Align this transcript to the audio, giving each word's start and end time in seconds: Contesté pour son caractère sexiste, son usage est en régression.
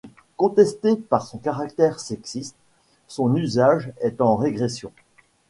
Contesté 0.35 0.95
pour 0.95 1.21
son 1.21 1.37
caractère 1.37 1.99
sexiste, 1.99 2.55
son 3.07 3.35
usage 3.35 3.93
est 3.99 4.19
en 4.19 4.35
régression. 4.35 4.91